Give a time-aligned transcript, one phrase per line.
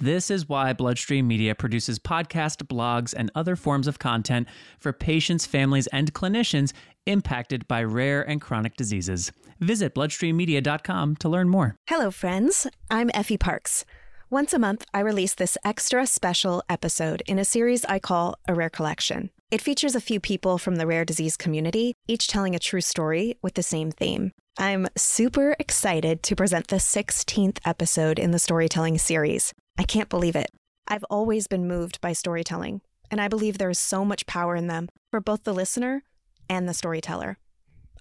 [0.00, 4.48] This is why Bloodstream Media produces podcast, blogs, and other forms of content
[4.80, 6.72] for patients, families, and clinicians
[7.06, 9.30] impacted by rare and chronic diseases.
[9.60, 11.76] Visit bloodstreammedia.com to learn more.
[11.86, 12.66] Hello, friends.
[12.90, 13.84] I'm Effie Parks.
[14.30, 18.54] Once a month, I release this extra special episode in a series I call A
[18.54, 19.30] Rare Collection.
[19.52, 23.36] It features a few people from the rare disease community, each telling a true story
[23.42, 24.32] with the same theme.
[24.58, 29.52] I'm super excited to present the 16th episode in the storytelling series.
[29.76, 30.50] I can't believe it.
[30.86, 32.80] I've always been moved by storytelling,
[33.10, 36.04] and I believe there is so much power in them for both the listener
[36.48, 37.38] and the storyteller.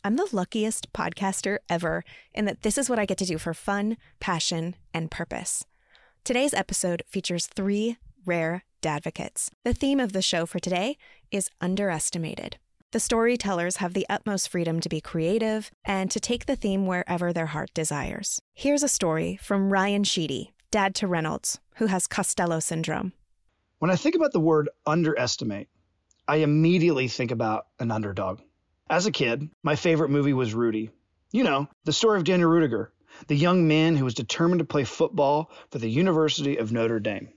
[0.04, 3.54] I'm the luckiest podcaster ever in that this is what I get to do for
[3.54, 5.66] fun, passion, and purpose.
[6.24, 9.50] Today's episode features three rare dadvocates.
[9.64, 10.98] The theme of the show for today
[11.32, 12.58] is underestimated.
[12.92, 17.34] The storytellers have the utmost freedom to be creative and to take the theme wherever
[17.34, 18.40] their heart desires.
[18.54, 23.14] Here's a story from Ryan Sheedy, dad to Reynolds, who has Costello syndrome.
[23.78, 25.68] When I think about the word underestimate,
[26.28, 28.40] I immediately think about an underdog.
[28.90, 30.90] As a kid, my favorite movie was Rudy.
[31.32, 32.88] You know, the story of Daniel Ruettiger,
[33.28, 37.30] the young man who was determined to play football for the University of Notre Dame.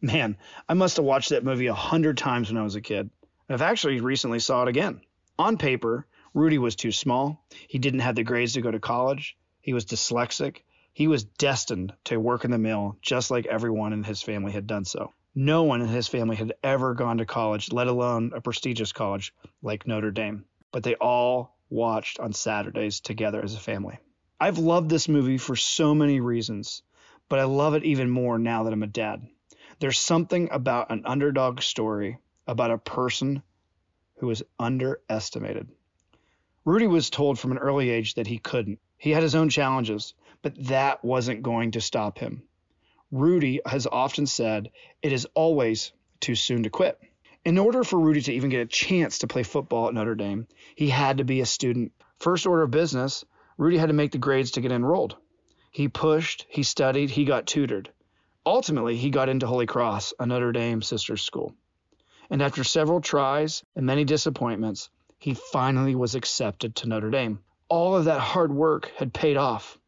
[0.00, 3.10] Man, I must have watched that movie a hundred times when I was a kid.
[3.50, 5.02] I've actually recently saw it again.
[5.38, 7.44] On paper, Rudy was too small.
[7.68, 9.36] He didn't have the grades to go to college.
[9.60, 10.62] He was dyslexic.
[10.92, 14.66] He was destined to work in the mill just like everyone in his family had
[14.66, 15.12] done so.
[15.34, 19.32] No one in his family had ever gone to college, let alone a prestigious college
[19.62, 20.44] like Notre Dame.
[20.70, 23.98] But they all watched on Saturdays together as a family.
[24.38, 26.82] I've loved this movie for so many reasons,
[27.28, 29.26] but I love it even more now that I'm a dad.
[29.78, 33.42] There's something about an underdog story about a person
[34.16, 35.68] who is underestimated.
[36.64, 38.78] Rudy was told from an early age that he couldn't.
[39.02, 42.44] He had his own challenges, but that wasn't going to stop him.
[43.10, 44.70] Rudy has often said
[45.02, 45.90] it is always
[46.20, 47.00] too soon to quit.
[47.44, 50.46] In order for Rudy to even get a chance to play football at Notre Dame,
[50.76, 51.90] he had to be a student.
[52.20, 53.24] First order of business,
[53.58, 55.16] Rudy had to make the grades to get enrolled.
[55.72, 57.90] He pushed, he studied, he got tutored.
[58.46, 61.56] Ultimately, he got into Holy Cross, a Notre Dame sister school.
[62.30, 67.40] And after several tries and many disappointments, he finally was accepted to Notre Dame.
[67.68, 69.78] All of that hard work had paid off.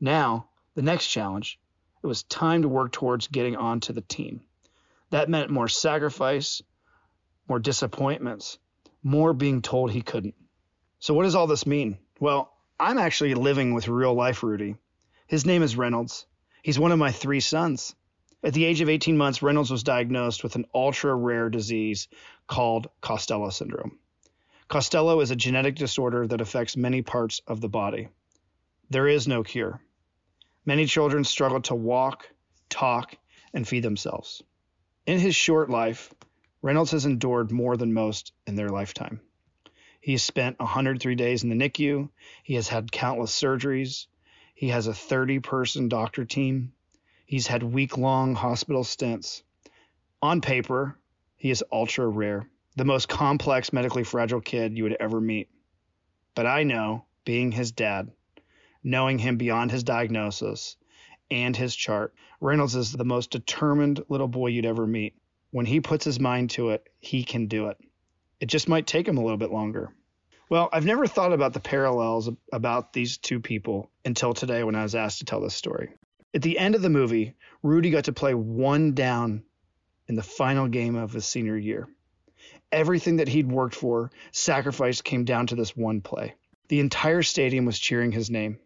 [0.00, 1.58] Now, the next challenge,
[2.02, 4.42] it was time to work towards getting onto the team.
[5.10, 6.62] That meant more sacrifice,
[7.48, 8.58] more disappointments,
[9.02, 10.34] more being told he couldn't.
[10.98, 11.98] So, what does all this mean?
[12.20, 14.76] Well, I'm actually living with real life Rudy.
[15.26, 16.26] His name is Reynolds.
[16.62, 17.94] He's one of my three sons.
[18.42, 22.08] At the age of 18 months, Reynolds was diagnosed with an ultra rare disease
[22.46, 23.98] called Costello syndrome.
[24.68, 28.08] Costello is a genetic disorder that affects many parts of the body.
[28.90, 29.80] There is no cure.
[30.64, 32.28] Many children struggle to walk,
[32.70, 33.16] talk,
[33.52, 34.42] and feed themselves.
[35.06, 36.12] In his short life,
[36.62, 39.20] Reynolds has endured more than most in their lifetime.
[40.00, 42.08] He has spent 103 days in the NICU.
[42.42, 44.06] He has had countless surgeries.
[44.54, 46.72] He has a 30 person doctor team.
[47.26, 49.42] He's had week long hospital stints.
[50.22, 50.98] On paper,
[51.36, 55.48] he is ultra rare, the most complex medically fragile kid you would ever meet.
[56.34, 58.10] But I know, being his dad,
[58.82, 60.76] knowing him beyond his diagnosis
[61.30, 62.14] and his chart.
[62.40, 65.14] Reynolds is the most determined little boy you'd ever meet.
[65.50, 67.78] When he puts his mind to it, he can do it.
[68.40, 69.94] It just might take him a little bit longer.
[70.50, 74.82] Well, I've never thought about the parallels about these two people until today when I
[74.82, 75.90] was asked to tell this story.
[76.34, 79.44] At the end of the movie, Rudy got to play one down
[80.08, 81.88] in the final game of his senior year.
[82.74, 86.34] Everything that he'd worked for, sacrificed, came down to this one play.
[86.68, 88.58] The entire stadium was cheering his name.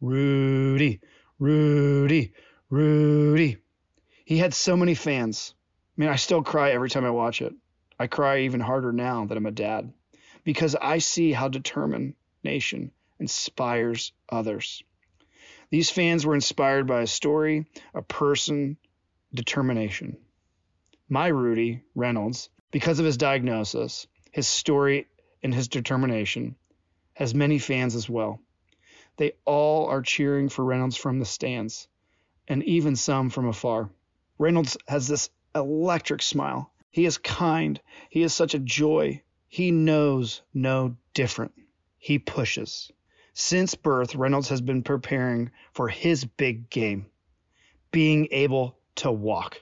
[0.00, 1.00] Rudy,
[1.38, 2.32] Rudy,
[2.68, 3.56] Rudy.
[4.26, 5.54] He had so many fans.
[5.96, 7.54] I mean, I still cry every time I watch it.
[7.98, 9.92] I cry even harder now that I'm a dad.
[10.44, 14.82] because I see how determination inspires others.
[15.70, 18.76] These fans were inspired by a story, a person,
[19.32, 20.16] determination.
[21.08, 25.06] My Rudy Reynolds, because of his diagnosis, his story,
[25.42, 26.56] and his determination,
[27.14, 28.40] has many fans as well.
[29.16, 31.88] They all are cheering for Reynolds from the stands,
[32.48, 33.90] and even some from afar.
[34.38, 36.72] Reynolds has this electric smile.
[36.90, 37.80] He is kind.
[38.08, 39.22] He is such a joy.
[39.48, 41.52] He knows no different.
[41.98, 42.90] He pushes.
[43.34, 47.06] Since birth, Reynolds has been preparing for his big game
[47.90, 49.60] being able to walk.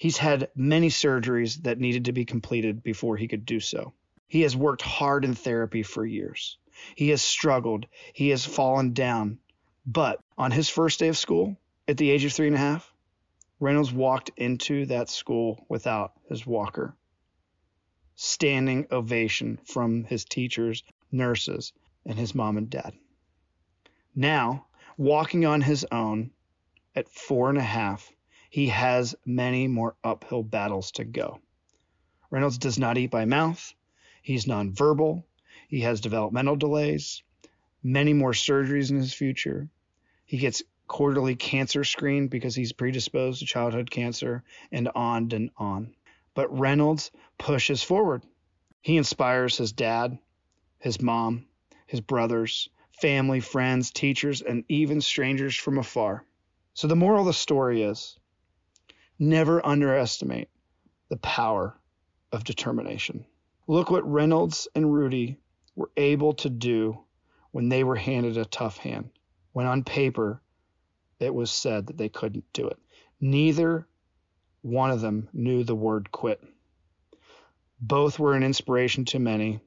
[0.00, 3.92] He's had many surgeries that needed to be completed before he could do so.
[4.26, 6.56] He has worked hard in therapy for years.
[6.96, 7.84] He has struggled.
[8.14, 9.40] He has fallen down.
[9.84, 12.90] But on his first day of school, at the age of three and a half,
[13.58, 16.96] Reynolds walked into that school without his walker.
[18.14, 20.82] Standing ovation from his teachers,
[21.12, 21.74] nurses,
[22.06, 22.94] and his mom and dad.
[24.14, 24.64] Now,
[24.96, 26.30] walking on his own
[26.96, 28.10] at four and a half,
[28.50, 31.40] he has many more uphill battles to go.
[32.30, 33.72] Reynolds does not eat by mouth.
[34.22, 35.22] He's nonverbal.
[35.68, 37.22] He has developmental delays,
[37.80, 39.68] many more surgeries in his future.
[40.24, 44.42] He gets quarterly cancer screened because he's predisposed to childhood cancer,
[44.72, 45.94] and on and on.
[46.34, 48.24] But Reynolds pushes forward.
[48.82, 50.18] He inspires his dad,
[50.80, 51.46] his mom,
[51.86, 52.68] his brothers,
[53.00, 56.24] family, friends, teachers, and even strangers from afar.
[56.74, 58.18] So the moral of the story is
[59.20, 60.48] never underestimate
[61.10, 61.78] the power
[62.32, 63.26] of determination.
[63.68, 65.36] Look what Reynolds and Rudy
[65.76, 66.98] were able to do
[67.52, 69.10] when they were handed a tough hand,
[69.52, 70.42] when on paper
[71.18, 72.78] it was said that they couldn't do it.
[73.20, 73.86] Neither
[74.62, 76.42] one of them knew the word quit.
[77.80, 79.60] Both were an inspiration to many,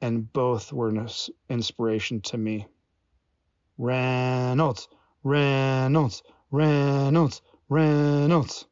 [0.00, 1.08] and both were an
[1.48, 2.66] inspiration to me.
[3.78, 4.88] Reynolds,
[5.22, 7.42] Reynolds, Reynolds,
[7.74, 8.66] Reynolds.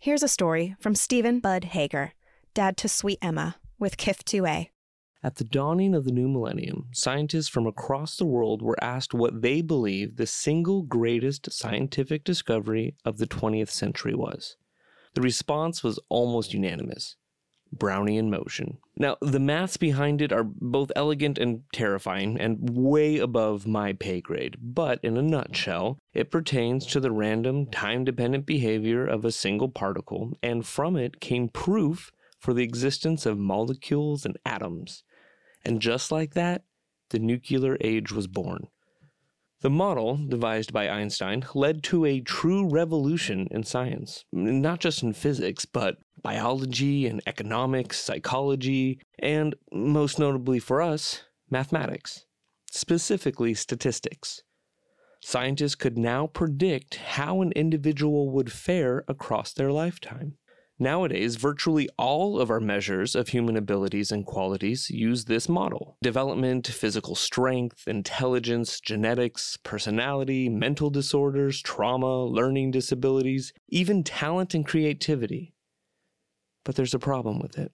[0.00, 2.12] Here's a story from Stephen Bud Hager,
[2.54, 4.68] dad to sweet Emma, with KIF2A.
[5.24, 9.42] At the dawning of the new millennium, scientists from across the world were asked what
[9.42, 14.56] they believed the single greatest scientific discovery of the 20th century was.
[15.14, 17.16] The response was almost unanimous
[17.74, 18.78] Brownian motion.
[18.96, 24.20] Now, the maths behind it are both elegant and terrifying, and way above my pay
[24.20, 29.32] grade, but in a nutshell, it pertains to the random, time dependent behavior of a
[29.32, 35.04] single particle, and from it came proof for the existence of molecules and atoms.
[35.64, 36.64] And just like that,
[37.10, 38.68] the nuclear age was born.
[39.62, 45.12] The model, devised by Einstein, led to a true revolution in science, not just in
[45.12, 52.26] physics, but biology and economics, psychology, and most notably for us, mathematics,
[52.70, 54.42] specifically statistics.
[55.22, 60.36] Scientists could now predict how an individual would fare across their lifetime.
[60.82, 66.66] Nowadays, virtually all of our measures of human abilities and qualities use this model development,
[66.66, 75.52] physical strength, intelligence, genetics, personality, mental disorders, trauma, learning disabilities, even talent and creativity.
[76.70, 77.72] But there's a problem with it.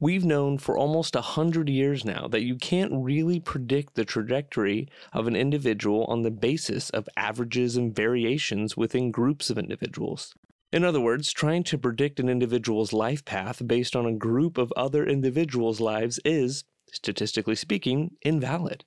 [0.00, 4.88] We've known for almost a hundred years now that you can't really predict the trajectory
[5.12, 10.34] of an individual on the basis of averages and variations within groups of individuals.
[10.72, 14.72] In other words, trying to predict an individual's life path based on a group of
[14.76, 18.84] other individuals' lives is, statistically speaking, invalid.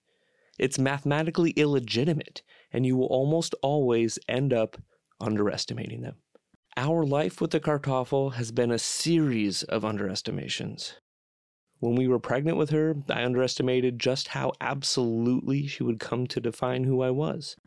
[0.59, 2.41] It's mathematically illegitimate,
[2.73, 4.75] and you will almost always end up
[5.21, 6.17] underestimating them.
[6.77, 10.93] Our life with the Kartoffel has been a series of underestimations.
[11.79, 16.39] When we were pregnant with her, I underestimated just how absolutely she would come to
[16.39, 17.57] define who I was.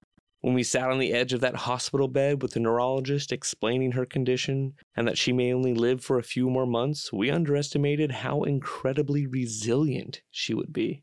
[0.40, 4.06] When we sat on the edge of that hospital bed with the neurologist explaining her
[4.06, 8.42] condition and that she may only live for a few more months, we underestimated how
[8.42, 11.02] incredibly resilient she would be.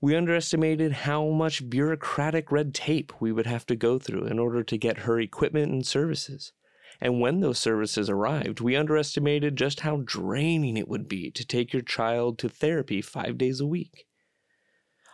[0.00, 4.64] We underestimated how much bureaucratic red tape we would have to go through in order
[4.64, 6.52] to get her equipment and services.
[7.00, 11.72] And when those services arrived, we underestimated just how draining it would be to take
[11.72, 14.06] your child to therapy five days a week.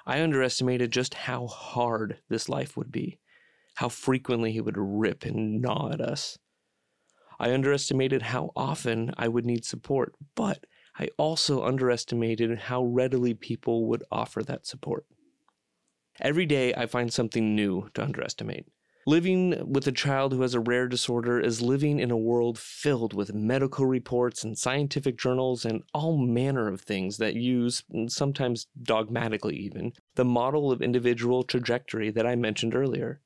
[0.07, 3.19] I underestimated just how hard this life would be,
[3.77, 6.39] how frequently he would rip and gnaw at us.
[7.39, 10.65] I underestimated how often I would need support, but
[10.99, 15.05] I also underestimated how readily people would offer that support.
[16.21, 18.67] Every day I find something new to underestimate.
[19.07, 23.13] Living with a child who has a rare disorder is living in a world filled
[23.13, 29.57] with medical reports and scientific journals and all manner of things that use, sometimes dogmatically
[29.57, 33.21] even, the model of individual trajectory that I mentioned earlier.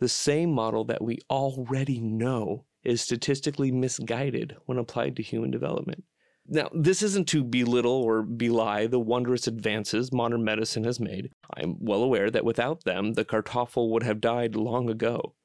[0.00, 6.02] The same model that we already know is statistically misguided when applied to human development.
[6.52, 11.30] Now, this isn't to belittle or belie the wondrous advances modern medicine has made.
[11.56, 15.36] I'm well aware that without them, the Kartoffel would have died long ago.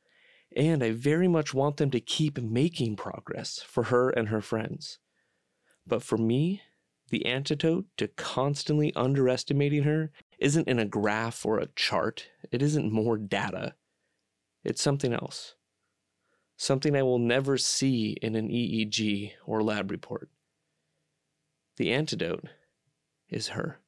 [0.55, 4.97] And I very much want them to keep making progress for her and her friends.
[5.85, 6.63] But for me,
[7.11, 12.91] the antidote to constantly underestimating her isn't in a graph or a chart, it isn't
[12.91, 13.75] more data.
[14.63, 15.53] It's something else.
[16.57, 20.29] Something I will never see in an EEG or lab report.
[21.77, 22.45] The antidote
[23.29, 23.79] is her.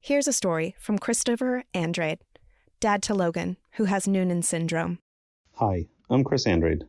[0.00, 2.20] Here's a story from Christopher Andrade,
[2.80, 4.98] dad to Logan, who has Noonan syndrome.
[5.56, 6.84] Hi, I'm Chris Andrade.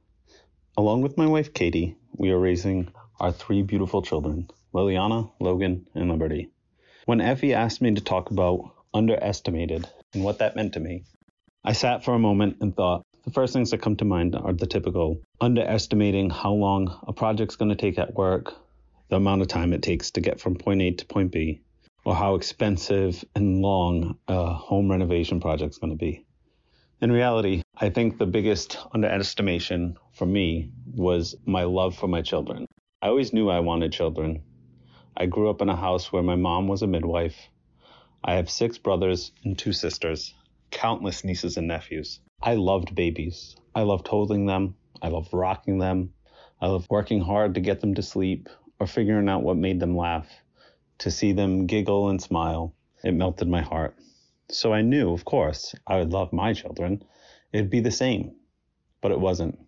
[0.78, 6.10] Along with my wife Katie, we are raising our three beautiful children, Liliana, Logan, and
[6.10, 6.50] Liberty.
[7.06, 8.62] When Effie asked me to talk about
[8.94, 11.04] underestimated and what that meant to me,
[11.66, 14.54] I sat for a moment and thought, the first things that come to mind are
[14.54, 18.54] the typical underestimating how long a project's going to take at work,
[19.10, 21.62] the amount of time it takes to get from point A to point B,
[22.06, 26.26] or how expensive and long a home renovation project is going to be.
[27.02, 32.66] In reality, I think the biggest underestimation for me was my love for my children.
[33.02, 34.44] I always knew I wanted children.
[35.18, 37.50] I grew up in a house where my mom was a midwife.
[38.24, 40.36] I have six brothers and two sisters,
[40.72, 42.20] countless nieces and nephews.
[42.42, 43.56] I loved babies.
[43.74, 44.76] I loved holding them.
[45.02, 46.14] I loved rocking them.
[46.62, 48.50] I loved working hard to get them to sleep
[48.80, 50.28] or figuring out what made them laugh.
[51.00, 53.96] To see them giggle and smile, it melted my heart.
[54.50, 57.04] So I knew, of course, I would love my children.
[57.54, 58.36] It'd be the same.
[59.02, 59.60] But it wasn't.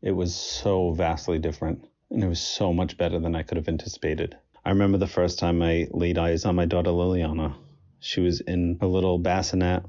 [0.00, 3.68] It was so vastly different, and it was so much better than I could have
[3.68, 4.36] anticipated.
[4.64, 7.54] I remember the first time I laid eyes on my daughter Liliana.
[8.00, 9.82] She was in a little bassinet.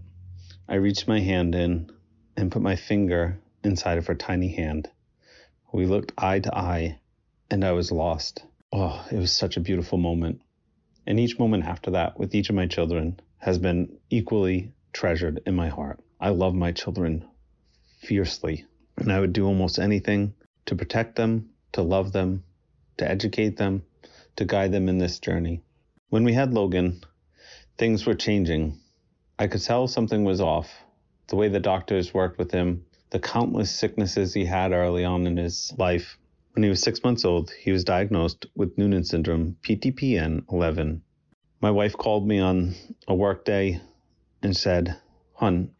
[0.67, 1.89] I reached my hand in
[2.35, 4.89] and put my finger inside of her tiny hand.
[5.71, 6.99] We looked eye to eye,
[7.49, 8.43] and I was lost.
[8.71, 10.41] Oh, it was such a beautiful moment.
[11.07, 15.55] And each moment after that, with each of my children, has been equally treasured in
[15.55, 15.99] my heart.
[16.19, 17.25] I love my children
[17.99, 18.65] fiercely,
[18.97, 20.33] and I would do almost anything
[20.65, 22.43] to protect them, to love them,
[22.97, 23.83] to educate them,
[24.37, 25.61] to guide them in this journey.
[26.09, 27.01] When we had Logan,
[27.77, 28.79] things were changing.
[29.37, 30.71] I could tell something was off.
[31.27, 35.37] The way the doctors worked with him, the countless sicknesses he had early on in
[35.37, 36.17] his life,
[36.55, 41.01] when he was six months old, he was diagnosed with Noonan syndrome, PTPN 11.
[41.59, 42.75] My wife called me on
[43.09, 43.81] a work day
[44.41, 44.95] and said,
[45.33, 45.71] Hun,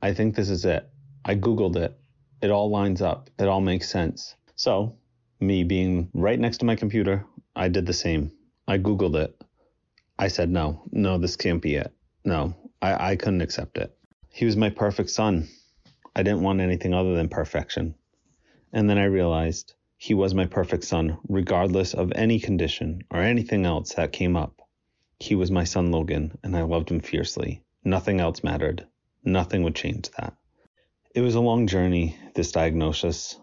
[0.00, 0.88] I think this is it.
[1.22, 1.98] I Googled it.
[2.40, 3.28] It all lines up.
[3.38, 4.34] It all makes sense.
[4.56, 4.96] So,
[5.38, 8.32] me being right next to my computer, I did the same.
[8.66, 9.38] I Googled it.
[10.18, 11.92] I said, no, no, this can't be it.
[12.24, 13.94] No, I, I couldn't accept it.
[14.30, 15.48] He was my perfect son.
[16.16, 17.96] I didn't want anything other than perfection.
[18.72, 23.64] And then I realized he was my perfect son, regardless of any condition or anything
[23.64, 24.60] else that came up.
[25.20, 27.62] He was my son Logan, and I loved him fiercely.
[27.84, 28.84] Nothing else mattered.
[29.24, 30.34] Nothing would change that.
[31.14, 33.38] It was a long journey, this diagnosis.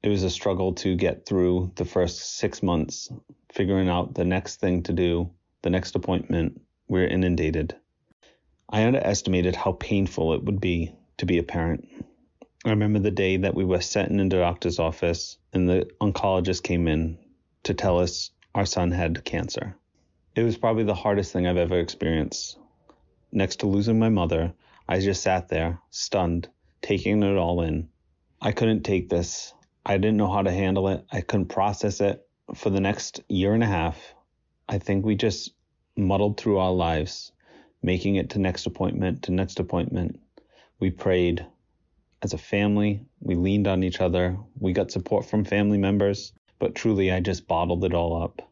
[0.00, 3.10] It was a struggle to get through the first six months,
[3.52, 5.32] figuring out the next thing to do,
[5.62, 6.60] the next appointment.
[6.86, 7.74] We're inundated.
[8.68, 11.88] I underestimated how painful it would be to be a parent.
[12.64, 16.62] I remember the day that we were sitting in the doctor's office and the oncologist
[16.62, 17.16] came in
[17.62, 19.74] to tell us our son had cancer.
[20.34, 22.58] It was probably the hardest thing I've ever experienced.
[23.32, 24.52] Next to losing my mother,
[24.86, 26.50] I just sat there, stunned,
[26.82, 27.88] taking it all in.
[28.38, 29.54] I couldn't take this.
[29.84, 31.06] I didn't know how to handle it.
[31.10, 32.22] I couldn't process it.
[32.54, 33.96] For the next year and a half,
[34.68, 35.52] I think we just
[35.96, 37.32] muddled through our lives,
[37.82, 40.20] making it to next appointment to next appointment.
[40.80, 41.46] We prayed,
[42.26, 43.00] as a family.
[43.20, 44.36] We leaned on each other.
[44.58, 48.42] We got support from family members, but truly, I just bottled it all up.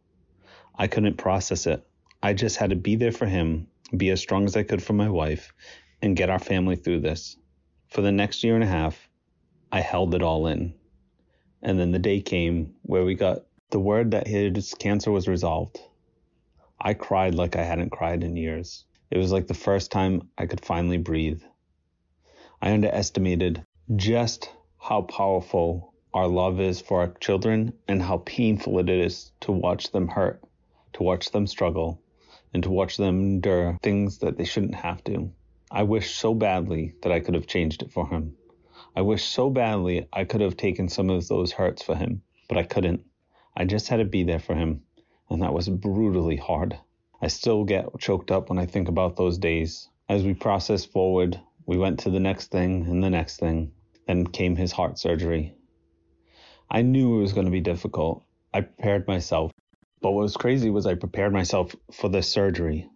[0.79, 1.85] I couldn't process it.
[2.23, 3.67] I just had to be there for him,
[3.97, 5.53] be as strong as I could for my wife,
[6.01, 7.37] and get our family through this.
[7.89, 9.09] For the next year and a half,
[9.73, 10.75] I held it all in.
[11.61, 13.39] And then the day came where we got
[13.71, 15.81] the word that his cancer was resolved.
[16.81, 18.85] I cried like I hadn't cried in years.
[19.11, 21.43] It was like the first time I could finally breathe.
[22.65, 23.63] I underestimated
[23.95, 29.53] just how powerful our love is for our children and how painful it is to
[29.53, 30.43] watch them hurt,
[30.95, 32.01] to watch them struggle,
[32.55, 35.31] and to watch them endure things that they shouldn't have to.
[35.71, 38.35] I wish so badly that I could have changed it for him.
[38.97, 42.57] I wish so badly I could have taken some of those hurts for him, but
[42.57, 43.05] I couldn't.
[43.55, 44.85] I just had to be there for him,
[45.29, 46.79] and that was brutally hard.
[47.21, 49.91] I still get choked up when I think about those days.
[50.09, 53.73] As we process forward, we went to the next thing and the next thing.
[54.07, 55.55] Then came his heart surgery.
[56.71, 58.25] I knew it was going to be difficult.
[58.53, 59.51] I prepared myself.
[60.01, 62.89] But what was crazy was I prepared myself for the surgery.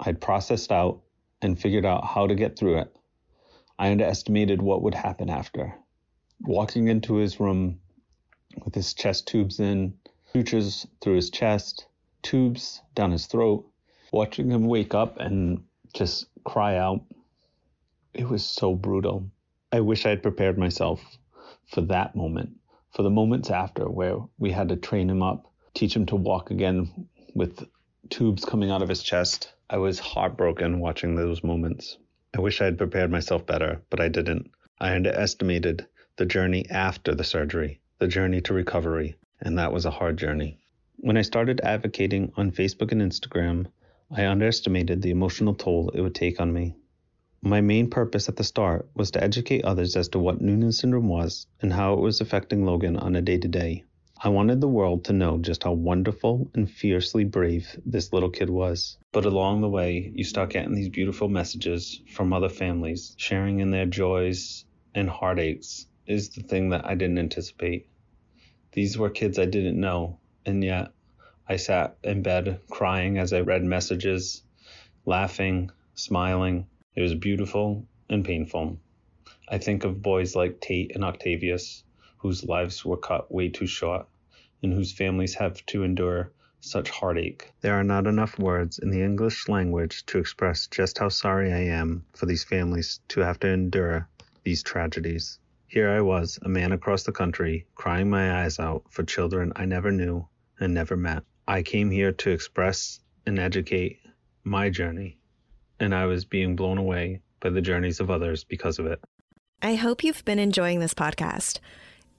[0.00, 1.02] I'd processed out
[1.42, 2.96] and figured out how to get through it.
[3.78, 5.74] I underestimated what would happen after.
[6.40, 7.80] Walking into his room
[8.64, 9.94] with his chest tubes in,
[10.32, 11.86] sutures through his chest,
[12.22, 13.66] tubes down his throat,
[14.12, 17.02] watching him wake up and just cry out.
[18.18, 19.30] It was so brutal.
[19.70, 21.18] I wish I had prepared myself
[21.66, 22.56] for that moment,
[22.94, 26.50] for the moments after where we had to train him up, teach him to walk
[26.50, 27.68] again with
[28.08, 29.52] tubes coming out of his chest.
[29.68, 31.98] I was heartbroken watching those moments.
[32.34, 34.50] I wish I had prepared myself better, but I didn't.
[34.80, 39.90] I underestimated the journey after the surgery, the journey to recovery, and that was a
[39.90, 40.58] hard journey.
[40.96, 43.66] When I started advocating on Facebook and Instagram,
[44.10, 46.76] I underestimated the emotional toll it would take on me.
[47.42, 51.08] My main purpose at the start was to educate others as to what Noonan syndrome
[51.08, 53.84] was and how it was affecting Logan on a day to day.
[54.22, 58.48] I wanted the world to know just how wonderful and fiercely brave this little kid
[58.48, 58.96] was.
[59.12, 63.70] But along the way, you start getting these beautiful messages from other families, sharing in
[63.70, 64.64] their joys
[64.94, 67.88] and heartaches is the thing that I didn't anticipate.
[68.72, 70.92] These were kids I didn't know, and yet
[71.48, 74.42] I sat in bed crying as I read messages,
[75.04, 76.66] laughing, smiling.
[76.96, 78.80] It was beautiful and painful.
[79.50, 81.84] I think of boys like Tate and Octavius,
[82.16, 84.08] whose lives were cut way too short
[84.62, 87.52] and whose families have to endure such heartache.
[87.60, 91.64] There are not enough words in the English language to express just how sorry I
[91.64, 94.08] am for these families to have to endure
[94.44, 95.38] these tragedies.
[95.68, 99.66] Here I was, a man across the country, crying my eyes out for children I
[99.66, 100.26] never knew
[100.58, 101.24] and never met.
[101.46, 104.00] I came here to express and educate
[104.44, 105.18] my journey,
[105.80, 109.00] and I was being blown away by the journeys of others because of it.
[109.62, 111.60] I hope you've been enjoying this podcast.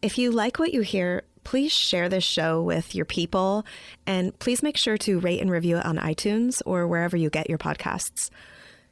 [0.01, 3.65] If you like what you hear, please share this show with your people
[4.05, 7.49] and please make sure to rate and review it on iTunes or wherever you get
[7.49, 8.29] your podcasts.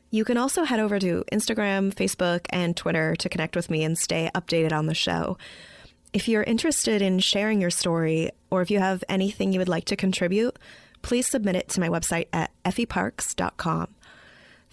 [0.09, 3.97] You can also head over to Instagram, Facebook, and Twitter to connect with me and
[3.97, 5.37] stay updated on the show.
[6.13, 9.85] If you're interested in sharing your story or if you have anything you would like
[9.85, 10.57] to contribute,
[11.01, 13.93] please submit it to my website at effieparks.com.